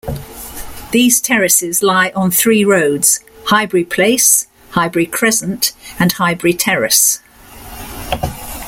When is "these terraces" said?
0.91-1.83